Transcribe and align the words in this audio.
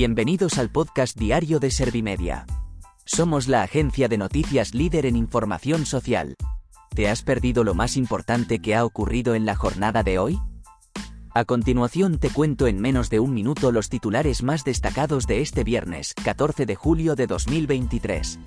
Bienvenidos 0.00 0.56
al 0.56 0.70
podcast 0.70 1.14
diario 1.14 1.60
de 1.60 1.70
Servimedia. 1.70 2.46
Somos 3.04 3.48
la 3.48 3.62
agencia 3.62 4.08
de 4.08 4.16
noticias 4.16 4.72
líder 4.72 5.04
en 5.04 5.14
información 5.14 5.84
social. 5.84 6.36
¿Te 6.94 7.10
has 7.10 7.20
perdido 7.22 7.64
lo 7.64 7.74
más 7.74 7.98
importante 7.98 8.60
que 8.60 8.74
ha 8.74 8.86
ocurrido 8.86 9.34
en 9.34 9.44
la 9.44 9.56
jornada 9.56 10.02
de 10.02 10.18
hoy? 10.18 10.40
A 11.34 11.44
continuación 11.44 12.16
te 12.16 12.30
cuento 12.30 12.66
en 12.66 12.80
menos 12.80 13.10
de 13.10 13.20
un 13.20 13.34
minuto 13.34 13.72
los 13.72 13.90
titulares 13.90 14.42
más 14.42 14.64
destacados 14.64 15.26
de 15.26 15.42
este 15.42 15.64
viernes, 15.64 16.14
14 16.24 16.64
de 16.64 16.76
julio 16.76 17.14
de 17.14 17.26
2023. 17.26 18.38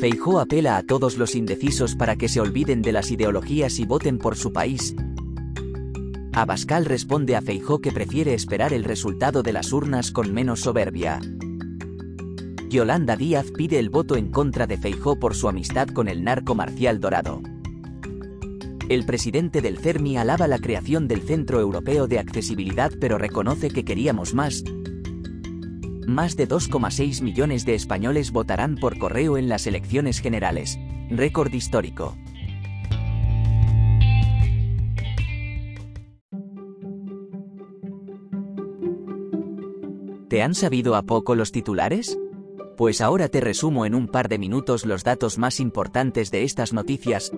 Feijó 0.00 0.40
apela 0.40 0.76
a 0.76 0.82
todos 0.82 1.16
los 1.16 1.34
indecisos 1.34 1.96
para 1.96 2.16
que 2.16 2.28
se 2.28 2.40
olviden 2.40 2.82
de 2.82 2.92
las 2.92 3.10
ideologías 3.10 3.78
y 3.78 3.86
voten 3.86 4.18
por 4.18 4.36
su 4.36 4.52
país. 4.52 4.94
Abascal 6.34 6.84
responde 6.84 7.34
a 7.34 7.40
Feijó 7.40 7.80
que 7.80 7.92
prefiere 7.92 8.34
esperar 8.34 8.74
el 8.74 8.84
resultado 8.84 9.42
de 9.42 9.54
las 9.54 9.72
urnas 9.72 10.10
con 10.10 10.34
menos 10.34 10.60
soberbia. 10.60 11.18
Yolanda 12.68 13.16
Díaz 13.16 13.46
pide 13.56 13.78
el 13.78 13.88
voto 13.88 14.16
en 14.16 14.30
contra 14.30 14.66
de 14.66 14.76
Feijó 14.76 15.18
por 15.18 15.34
su 15.34 15.48
amistad 15.48 15.88
con 15.88 16.08
el 16.08 16.24
narco 16.24 16.54
Marcial 16.54 17.00
Dorado. 17.00 17.40
El 18.90 19.06
presidente 19.06 19.62
del 19.62 19.78
CERMI 19.78 20.18
alaba 20.18 20.46
la 20.46 20.58
creación 20.58 21.08
del 21.08 21.22
Centro 21.22 21.58
Europeo 21.58 22.06
de 22.06 22.18
Accesibilidad 22.18 22.92
pero 23.00 23.16
reconoce 23.16 23.70
que 23.70 23.84
queríamos 23.84 24.34
más, 24.34 24.62
más 26.06 26.36
de 26.36 26.48
2,6 26.48 27.22
millones 27.22 27.64
de 27.64 27.74
españoles 27.74 28.30
votarán 28.32 28.76
por 28.76 28.98
correo 28.98 29.36
en 29.36 29.48
las 29.48 29.66
elecciones 29.66 30.20
generales. 30.20 30.78
Récord 31.10 31.52
histórico. 31.52 32.16
¿Te 40.28 40.42
han 40.42 40.54
sabido 40.54 40.96
a 40.96 41.02
poco 41.02 41.34
los 41.34 41.52
titulares? 41.52 42.18
Pues 42.76 43.00
ahora 43.00 43.28
te 43.28 43.40
resumo 43.40 43.86
en 43.86 43.94
un 43.94 44.08
par 44.08 44.28
de 44.28 44.38
minutos 44.38 44.84
los 44.84 45.04
datos 45.04 45.38
más 45.38 45.60
importantes 45.60 46.30
de 46.30 46.42
estas 46.42 46.72
noticias. 46.72 47.32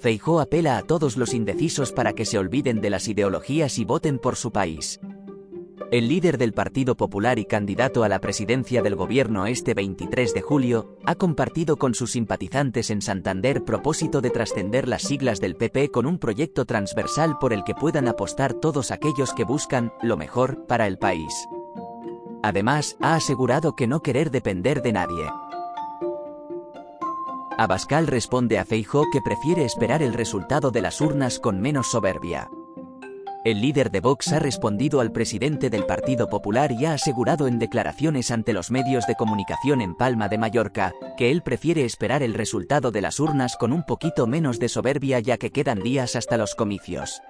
Feijó 0.00 0.40
apela 0.40 0.78
a 0.78 0.82
todos 0.82 1.16
los 1.16 1.34
indecisos 1.34 1.92
para 1.92 2.12
que 2.12 2.24
se 2.24 2.38
olviden 2.38 2.80
de 2.80 2.90
las 2.90 3.08
ideologías 3.08 3.78
y 3.78 3.84
voten 3.84 4.18
por 4.18 4.36
su 4.36 4.52
país. 4.52 5.00
El 5.92 6.08
líder 6.08 6.36
del 6.36 6.52
Partido 6.52 6.96
Popular 6.96 7.38
y 7.38 7.44
candidato 7.44 8.02
a 8.02 8.08
la 8.08 8.20
presidencia 8.20 8.82
del 8.82 8.96
gobierno 8.96 9.46
este 9.46 9.72
23 9.72 10.34
de 10.34 10.42
julio, 10.42 10.96
ha 11.04 11.14
compartido 11.14 11.76
con 11.76 11.94
sus 11.94 12.10
simpatizantes 12.10 12.90
en 12.90 13.00
Santander 13.00 13.62
propósito 13.62 14.20
de 14.20 14.30
trascender 14.30 14.88
las 14.88 15.02
siglas 15.02 15.40
del 15.40 15.54
PP 15.54 15.92
con 15.92 16.06
un 16.06 16.18
proyecto 16.18 16.64
transversal 16.64 17.38
por 17.38 17.52
el 17.52 17.62
que 17.62 17.76
puedan 17.76 18.08
apostar 18.08 18.54
todos 18.54 18.90
aquellos 18.90 19.32
que 19.32 19.44
buscan 19.44 19.92
lo 20.02 20.16
mejor 20.16 20.66
para 20.66 20.88
el 20.88 20.98
país. 20.98 21.32
Además, 22.42 22.96
ha 23.00 23.14
asegurado 23.14 23.76
que 23.76 23.86
no 23.86 24.02
querer 24.02 24.32
depender 24.32 24.82
de 24.82 24.92
nadie. 24.92 25.30
Abascal 27.58 28.08
responde 28.08 28.58
a 28.58 28.64
Feijó 28.64 29.04
que 29.12 29.20
prefiere 29.22 29.64
esperar 29.64 30.02
el 30.02 30.14
resultado 30.14 30.72
de 30.72 30.82
las 30.82 31.00
urnas 31.00 31.38
con 31.38 31.60
menos 31.60 31.86
soberbia. 31.86 32.50
El 33.46 33.60
líder 33.60 33.92
de 33.92 34.00
Vox 34.00 34.32
ha 34.32 34.40
respondido 34.40 34.98
al 34.98 35.12
presidente 35.12 35.70
del 35.70 35.86
Partido 35.86 36.28
Popular 36.28 36.72
y 36.72 36.84
ha 36.84 36.94
asegurado 36.94 37.46
en 37.46 37.60
declaraciones 37.60 38.32
ante 38.32 38.52
los 38.52 38.72
medios 38.72 39.06
de 39.06 39.14
comunicación 39.14 39.80
en 39.82 39.94
Palma 39.94 40.26
de 40.26 40.36
Mallorca, 40.36 40.92
que 41.16 41.30
él 41.30 41.42
prefiere 41.42 41.84
esperar 41.84 42.24
el 42.24 42.34
resultado 42.34 42.90
de 42.90 43.02
las 43.02 43.20
urnas 43.20 43.56
con 43.56 43.72
un 43.72 43.84
poquito 43.84 44.26
menos 44.26 44.58
de 44.58 44.68
soberbia 44.68 45.20
ya 45.20 45.38
que 45.38 45.52
quedan 45.52 45.78
días 45.78 46.16
hasta 46.16 46.36
los 46.36 46.56
comicios. 46.56 47.22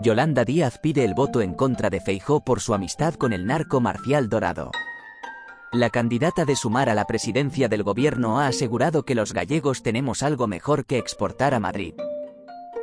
Yolanda 0.00 0.46
Díaz 0.46 0.78
pide 0.78 1.04
el 1.04 1.12
voto 1.12 1.42
en 1.42 1.52
contra 1.52 1.90
de 1.90 2.00
Feijó 2.00 2.42
por 2.42 2.60
su 2.60 2.72
amistad 2.72 3.12
con 3.16 3.34
el 3.34 3.44
narco 3.44 3.82
Marcial 3.82 4.30
Dorado. 4.30 4.70
La 5.70 5.90
candidata 5.90 6.46
de 6.46 6.56
Sumar 6.56 6.88
a 6.88 6.94
la 6.94 7.04
presidencia 7.04 7.68
del 7.68 7.82
gobierno 7.82 8.40
ha 8.40 8.46
asegurado 8.46 9.04
que 9.04 9.14
los 9.14 9.34
gallegos 9.34 9.82
tenemos 9.82 10.22
algo 10.22 10.46
mejor 10.46 10.86
que 10.86 10.96
exportar 10.96 11.52
a 11.52 11.60
Madrid. 11.60 11.92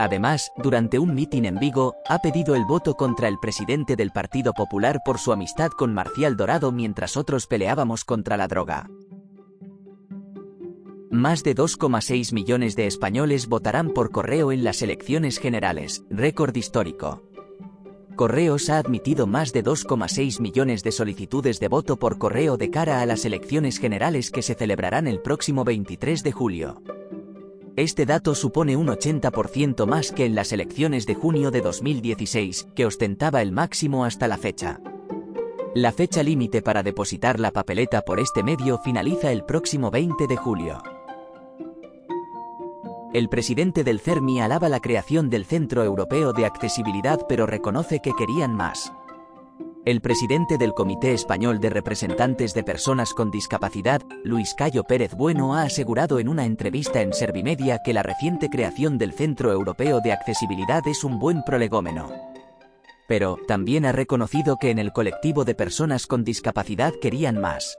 Además, 0.00 0.50
durante 0.56 0.98
un 0.98 1.14
mitin 1.14 1.44
en 1.44 1.58
Vigo, 1.58 1.96
ha 2.08 2.20
pedido 2.20 2.54
el 2.54 2.64
voto 2.64 2.94
contra 2.94 3.28
el 3.28 3.38
presidente 3.38 3.96
del 3.96 4.12
Partido 4.12 4.54
Popular 4.54 5.02
por 5.04 5.18
su 5.18 5.30
amistad 5.30 5.68
con 5.68 5.92
Marcial 5.92 6.38
Dorado 6.38 6.72
mientras 6.72 7.18
otros 7.18 7.46
peleábamos 7.46 8.06
contra 8.06 8.38
la 8.38 8.48
droga. 8.48 8.88
Más 11.10 11.42
de 11.42 11.54
2,6 11.54 12.32
millones 12.32 12.76
de 12.76 12.86
españoles 12.86 13.46
votarán 13.46 13.90
por 13.90 14.10
correo 14.10 14.52
en 14.52 14.64
las 14.64 14.80
elecciones 14.80 15.36
generales, 15.36 16.02
récord 16.08 16.56
histórico. 16.56 17.22
Correos 18.16 18.70
ha 18.70 18.78
admitido 18.78 19.26
más 19.26 19.52
de 19.52 19.62
2,6 19.62 20.40
millones 20.40 20.82
de 20.82 20.92
solicitudes 20.92 21.60
de 21.60 21.68
voto 21.68 21.98
por 21.98 22.16
correo 22.16 22.56
de 22.56 22.70
cara 22.70 23.02
a 23.02 23.06
las 23.06 23.26
elecciones 23.26 23.78
generales 23.78 24.30
que 24.30 24.40
se 24.40 24.54
celebrarán 24.54 25.06
el 25.06 25.20
próximo 25.20 25.62
23 25.64 26.22
de 26.22 26.32
julio. 26.32 26.82
Este 27.76 28.04
dato 28.04 28.34
supone 28.34 28.76
un 28.76 28.88
80% 28.88 29.86
más 29.86 30.12
que 30.12 30.24
en 30.24 30.34
las 30.34 30.52
elecciones 30.52 31.06
de 31.06 31.14
junio 31.14 31.50
de 31.50 31.60
2016, 31.60 32.68
que 32.74 32.86
ostentaba 32.86 33.42
el 33.42 33.52
máximo 33.52 34.04
hasta 34.04 34.28
la 34.28 34.36
fecha. 34.36 34.80
La 35.74 35.92
fecha 35.92 36.22
límite 36.24 36.62
para 36.62 36.82
depositar 36.82 37.38
la 37.38 37.52
papeleta 37.52 38.02
por 38.02 38.18
este 38.18 38.42
medio 38.42 38.78
finaliza 38.78 39.30
el 39.30 39.44
próximo 39.44 39.90
20 39.90 40.26
de 40.26 40.36
julio. 40.36 40.82
El 43.14 43.28
presidente 43.28 43.84
del 43.84 44.00
CERMI 44.00 44.40
alaba 44.40 44.68
la 44.68 44.80
creación 44.80 45.30
del 45.30 45.44
Centro 45.44 45.84
Europeo 45.84 46.32
de 46.32 46.46
Accesibilidad 46.46 47.20
pero 47.28 47.46
reconoce 47.46 48.00
que 48.00 48.12
querían 48.14 48.54
más. 48.54 48.92
El 49.86 50.02
presidente 50.02 50.58
del 50.58 50.74
Comité 50.74 51.14
Español 51.14 51.58
de 51.58 51.70
Representantes 51.70 52.52
de 52.52 52.62
Personas 52.62 53.14
con 53.14 53.30
Discapacidad, 53.30 54.02
Luis 54.24 54.52
Cayo 54.52 54.84
Pérez 54.84 55.14
Bueno, 55.14 55.54
ha 55.54 55.62
asegurado 55.62 56.18
en 56.18 56.28
una 56.28 56.44
entrevista 56.44 57.00
en 57.00 57.14
Servimedia 57.14 57.80
que 57.82 57.94
la 57.94 58.02
reciente 58.02 58.50
creación 58.50 58.98
del 58.98 59.14
Centro 59.14 59.50
Europeo 59.50 60.02
de 60.02 60.12
Accesibilidad 60.12 60.86
es 60.86 61.02
un 61.02 61.18
buen 61.18 61.42
prolegómeno. 61.44 62.12
Pero, 63.08 63.38
también 63.48 63.86
ha 63.86 63.92
reconocido 63.92 64.58
que 64.58 64.68
en 64.68 64.78
el 64.78 64.92
colectivo 64.92 65.46
de 65.46 65.54
personas 65.54 66.06
con 66.06 66.24
discapacidad 66.24 66.92
querían 67.00 67.40
más. 67.40 67.78